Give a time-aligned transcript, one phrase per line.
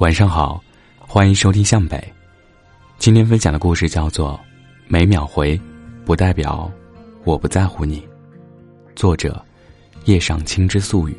[0.00, 0.64] 晚上好，
[0.98, 2.02] 欢迎收听向北。
[2.96, 4.32] 今天分享的故事叫做
[4.88, 5.60] 《每秒回，
[6.06, 6.72] 不代表
[7.22, 8.00] 我不在乎你》。
[8.96, 9.44] 作者：
[10.06, 11.14] 叶上清之素语。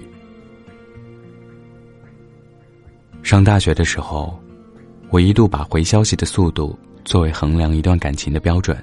[3.22, 4.36] 上大学的时候，
[5.12, 6.76] 我一度把回消息的速度
[7.06, 8.76] 作为衡量一段感情的标准。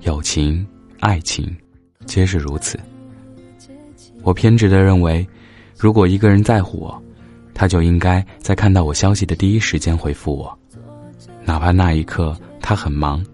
[0.00, 0.66] 友情、
[1.00, 1.54] 爱情，
[2.06, 2.80] 皆是如此。
[4.22, 5.28] 我偏执的认为，
[5.76, 7.02] 如果一个人在乎我，
[7.58, 10.58] 他就应该在看到我消息的第一时间回复我，
[11.42, 13.24] 哪怕那一刻他很忙，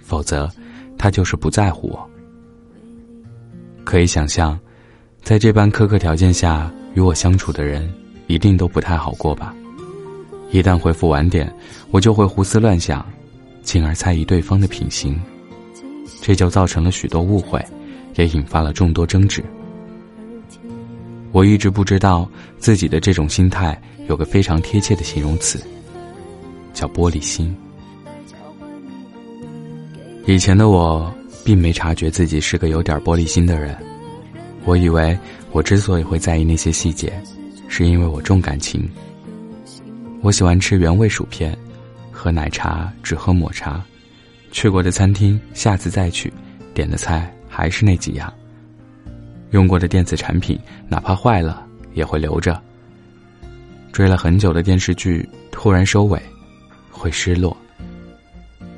[0.00, 0.50] 否则
[0.96, 2.10] 他就是不在乎我。
[3.84, 4.58] 可以想象，
[5.22, 7.92] 在这般苛刻条件下与我相处的人，
[8.26, 9.54] 一定都不太好过吧？
[10.50, 11.54] 一旦回复晚点，
[11.90, 13.04] 我就会胡思乱想，
[13.60, 15.20] 进而猜疑对方的品行，
[16.22, 17.62] 这就造成了许多误会，
[18.14, 19.44] 也引发了众多争执。
[21.32, 22.28] 我一直不知道
[22.58, 25.60] 自己的这种心态有个非常贴切的形容词，
[26.72, 27.54] 叫玻璃心。
[30.26, 31.12] 以前的我
[31.44, 33.76] 并没察觉自己是个有点玻璃心的人，
[34.64, 35.18] 我以为
[35.50, 37.12] 我之所以会在意那些细节，
[37.66, 38.88] 是因为我重感情。
[40.20, 41.56] 我喜欢吃原味薯片，
[42.12, 43.82] 喝奶茶只喝抹茶，
[44.52, 46.32] 去过的餐厅下次再去，
[46.72, 48.32] 点的菜还是那几样。
[49.52, 50.58] 用过的电子产品，
[50.88, 51.64] 哪怕坏了
[51.94, 52.60] 也会留着。
[53.92, 56.20] 追了很久的电视剧突然收尾，
[56.90, 57.54] 会失落；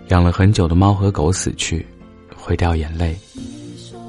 [0.08, 1.86] 养了很久的猫和狗死去，
[2.36, 3.14] 会掉眼泪；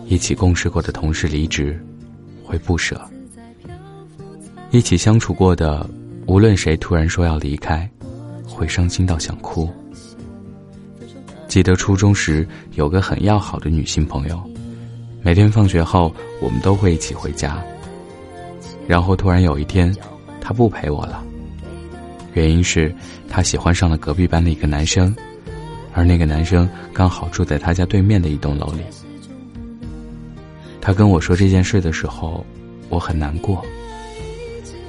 [0.08, 1.80] 一起共事过的同事离职，
[2.44, 2.98] 会不舍；
[4.72, 5.88] 一起相处过的，
[6.26, 7.88] 无论谁突然说要离开，
[8.48, 9.70] 会伤心到想哭。
[11.48, 14.55] 记得初中时有个很要好的女性朋友。
[15.26, 17.60] 每天放学后，我们都会一起回家。
[18.88, 19.92] 然后突然有一天，
[20.40, 21.24] 他不陪我了。
[22.34, 22.94] 原因是，
[23.28, 25.16] 他喜欢上了隔壁班的一个男生，
[25.94, 28.84] 而那个男生刚好住在他家对面的一栋楼里。
[30.80, 32.46] 他跟我说这件事的时候，
[32.90, 33.66] 我很难过。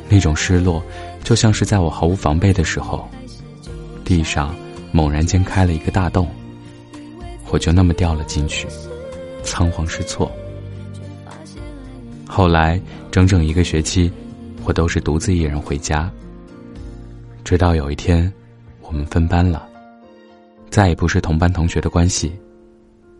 [0.06, 0.82] 那种失落，
[1.24, 3.08] 就像是在我毫无防备的时候，
[4.04, 4.54] 地上
[4.92, 6.28] 猛然间开了一个大洞，
[7.48, 8.68] 我就那么掉了进去。
[9.46, 10.30] 仓皇失措。
[12.28, 12.78] 后来
[13.10, 14.12] 整整一个学期，
[14.64, 16.10] 我都是独自一人回家。
[17.44, 18.30] 直到有一天，
[18.82, 19.66] 我们分班了，
[20.68, 22.32] 再也不是同班同学的关系。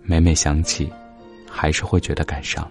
[0.02, 0.92] 每每想起，
[1.48, 2.68] 还是会觉得感伤。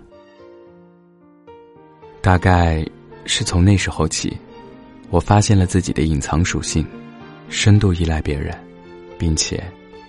[2.21, 2.85] 大概
[3.25, 4.35] 是从那时候起，
[5.09, 6.85] 我发现了自己的隐藏属性，
[7.49, 8.53] 深度依赖别人，
[9.17, 9.63] 并且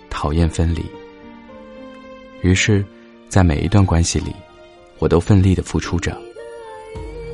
[0.09, 0.85] 讨厌分离。
[2.41, 2.85] 于是。
[3.29, 4.33] 在每一段关系里，
[4.99, 6.17] 我都奋力的付出着。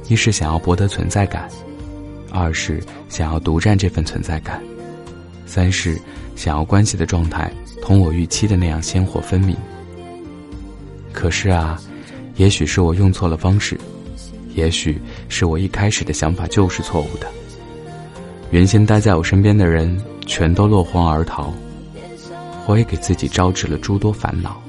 [0.10, 1.50] 一是想要博得存在感，
[2.32, 4.62] 二是想要独占这份存在感，
[5.46, 6.00] 三是
[6.36, 7.52] 想要关系的状态
[7.82, 9.56] 同我预期的那样鲜活分明。
[11.12, 11.80] 可是啊，
[12.36, 13.80] 也许是我用错了方式，
[14.56, 15.00] 也许
[15.30, 17.28] 是我一开始的想法就是错误的。
[18.50, 21.54] 原先待在我身边的人全都落荒而逃，
[22.66, 24.63] 我也给自己招致了诸多烦恼。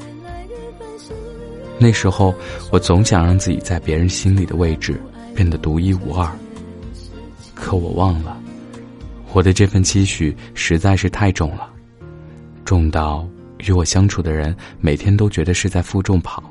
[1.78, 2.34] 那时候，
[2.70, 5.00] 我总想让自己在别人心里的位置
[5.34, 6.30] 变得独一无二。
[7.54, 8.40] 可我忘了，
[9.32, 11.68] 我的这份期许实在是太重了，
[12.64, 13.28] 重到
[13.66, 16.42] 与我相处的人每天都觉得是在负重跑。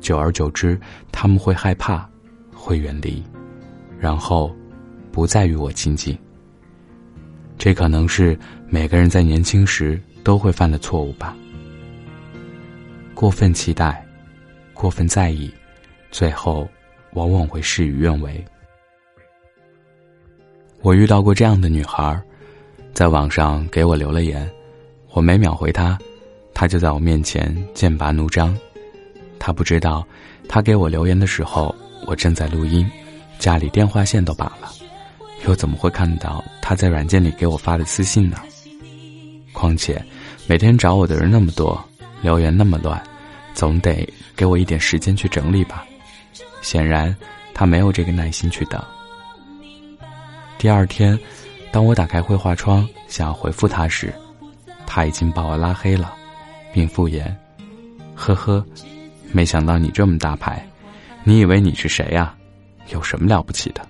[0.00, 0.78] 久而久之，
[1.12, 2.08] 他们会害怕，
[2.54, 3.22] 会远离，
[3.98, 4.54] 然后
[5.12, 6.16] 不再与我亲近。
[7.58, 8.38] 这可能是
[8.68, 11.36] 每个人在年轻时都会犯的错误吧。
[13.20, 14.02] 过分期待，
[14.72, 15.52] 过分在意，
[16.10, 16.66] 最后
[17.12, 18.42] 往往会事与愿违。
[20.80, 22.18] 我遇到过这样的女孩，
[22.94, 24.50] 在网上给我留了言，
[25.10, 25.98] 我每秒回她，
[26.54, 28.56] 她就在我面前剑拔弩张。
[29.38, 30.02] 她不知道，
[30.48, 31.74] 她给我留言的时候，
[32.06, 32.90] 我正在录音，
[33.38, 34.72] 家里电话线都拔了，
[35.46, 38.38] 又怎么会看到她在软件里给我发的私信呢？
[39.52, 40.02] 况且，
[40.46, 41.78] 每天找我的人那么多，
[42.22, 42.98] 留言那么乱。
[43.60, 45.84] 总得给我一点时间去整理吧。
[46.62, 47.14] 显然，
[47.52, 48.82] 他没有这个耐心去等。
[50.56, 51.18] 第二天，
[51.70, 54.14] 当我打开绘画窗想要回复他时，
[54.86, 56.14] 他已经把我拉黑了，
[56.72, 57.30] 并敷衍
[58.16, 58.64] ：“呵呵，
[59.30, 60.66] 没想到你这么大牌，
[61.22, 62.34] 你以为你是谁呀？
[62.88, 63.86] 有什么了不起的？”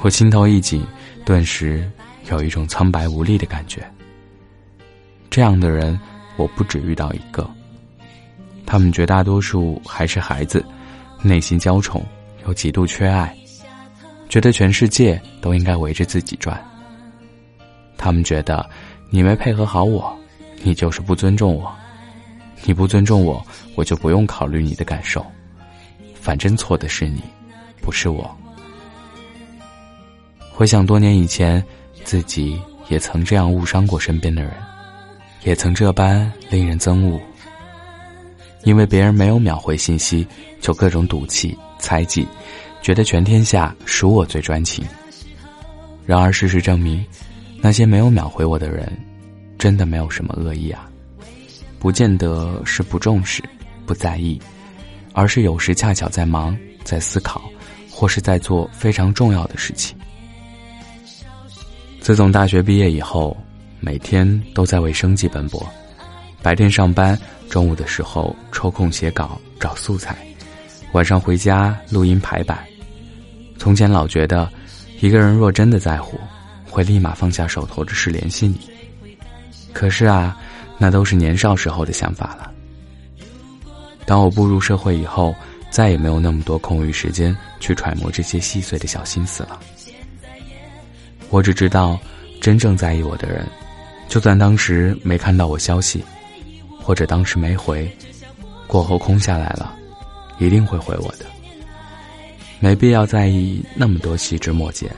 [0.00, 0.82] 我心头一紧，
[1.26, 1.86] 顿时
[2.30, 3.86] 有一种苍白无力的感觉。
[5.28, 6.00] 这样的人，
[6.38, 7.46] 我不止遇到一个。
[8.70, 10.64] 他们绝大多数还是孩子，
[11.22, 12.06] 内心娇宠
[12.46, 13.36] 又极度缺爱，
[14.28, 16.64] 觉得全世界都应该围着自己转。
[17.98, 18.64] 他们觉得
[19.08, 20.16] 你没配合好我，
[20.62, 21.68] 你就是不尊重我，
[22.62, 23.44] 你不尊重我，
[23.74, 25.26] 我就不用考虑你的感受，
[26.14, 27.20] 反正错的是你，
[27.82, 28.30] 不是我。
[30.52, 31.60] 回想多年以前，
[32.04, 34.52] 自己也曾这样误伤过身边的人，
[35.42, 37.20] 也曾这般令人憎恶。
[38.64, 40.26] 因为别人没有秒回信息，
[40.60, 42.26] 就各种赌气、猜忌，
[42.82, 44.84] 觉得全天下属我最专情。
[46.06, 47.04] 然而事实证明，
[47.60, 48.92] 那些没有秒回我的人，
[49.58, 50.88] 真的没有什么恶意啊，
[51.78, 53.42] 不见得是不重视、
[53.86, 54.40] 不在意，
[55.12, 57.42] 而是有时恰巧在忙、在思考，
[57.90, 59.96] 或是在做非常重要的事情。
[62.00, 63.36] 自从大学毕业以后，
[63.78, 65.64] 每天都在为生计奔波，
[66.42, 67.18] 白天上班。
[67.48, 70.16] 中午的时候抽空写稿找素材，
[70.92, 72.64] 晚上回家录音排版。
[73.58, 74.48] 从前老觉得，
[75.00, 76.16] 一个人若真的在乎，
[76.70, 78.70] 会立马放下手头的事联系你。
[79.72, 80.38] 可是啊，
[80.78, 82.52] 那都是年少时候的想法了。
[84.06, 85.34] 当我步入社会以后，
[85.68, 89.58] 再也没有那么多空余时间去揣摩这些细碎的小心思了。
[91.30, 91.98] 我只知道，
[92.40, 93.44] 真正在意我的人，
[94.08, 96.04] 就算当时没看到我消息。
[96.90, 97.88] 或者当时没回，
[98.66, 99.76] 过后空下来了，
[100.40, 101.26] 一定会回我的。
[102.58, 104.90] 没必要在意那么多细枝末节。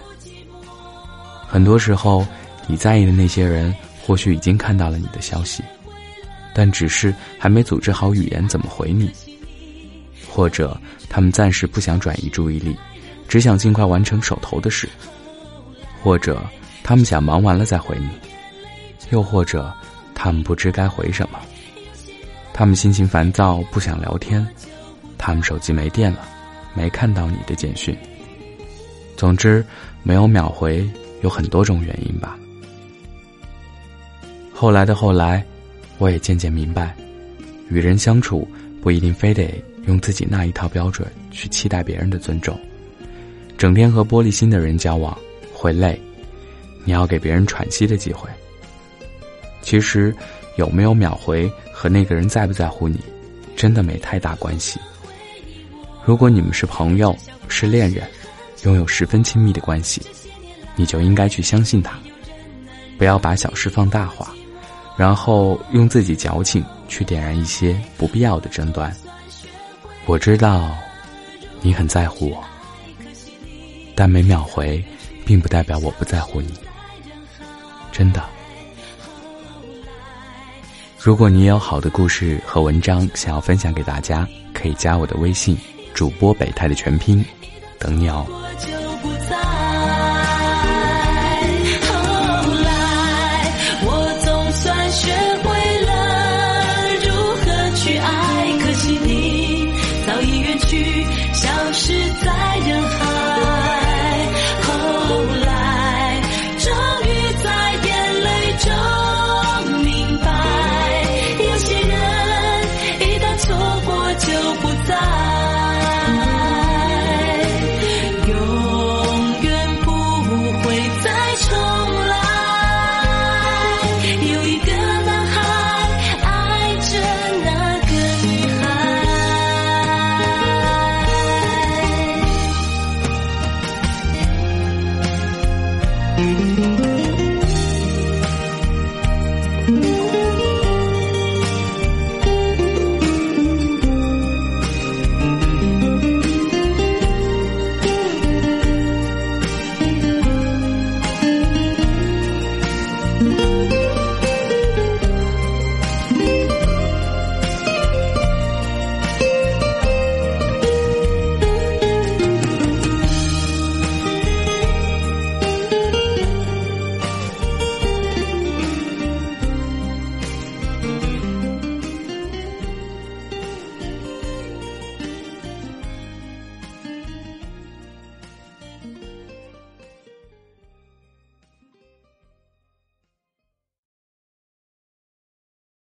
[1.47, 2.27] 很多时候，
[2.67, 5.63] 你在意的那些人，或许已经看到了你的消息，
[6.55, 9.13] 但只是还没组织好语言怎么回你。
[10.27, 10.75] 或者
[11.11, 12.75] 他们暂时不想转移注意力，
[13.29, 14.89] 只想尽快完成手头的事。
[16.03, 16.43] 或者
[16.83, 18.09] 他们想忙完了再回你，
[19.11, 19.71] 又或者
[20.15, 21.39] 他们不知该回什么。
[22.55, 24.45] 他们心情烦躁，不想聊天；
[25.17, 26.29] 他们手机没电了，
[26.75, 27.97] 没看到你的简讯。
[29.17, 29.65] 总之，
[30.03, 30.89] 没有秒回
[31.23, 32.39] 有很多种原因吧。
[34.53, 35.45] 后来的后来，
[35.97, 36.95] 我也渐渐明白，
[37.71, 38.47] 与人相处
[38.83, 39.51] 不一定非得
[39.87, 42.59] 用自己那一套标准去期待别人的尊重。
[43.57, 45.17] 整天和玻璃心的人交往
[45.55, 45.99] 会累，
[46.85, 48.29] 你要给别人喘息的机会。
[49.63, 50.15] 其实。
[50.57, 51.51] 有没有秒回
[51.83, 53.01] 和那个人在不在乎你，
[53.57, 54.79] 真的没太大关系。
[56.05, 57.13] 如果你们是朋友，
[57.49, 58.09] 是恋人，
[58.63, 60.01] 拥有十分亲密的关系，
[60.77, 61.99] 你就应该去相信他，
[62.97, 64.33] 不要把小事放大化，
[64.97, 68.95] 然后用自己矫情去点燃一些不必要的争端。
[70.07, 70.73] 我知道，
[71.63, 72.45] 你很在乎我，
[73.97, 74.81] 但没秒回，
[75.27, 76.55] 并不代表我不在乎你。
[77.91, 78.23] 真的。
[81.05, 85.59] 如果你有好的故事和文章想要分享给大家，可以加我的微信，
[85.93, 87.25] 主播北太的全拼，
[87.77, 88.25] 等你哦。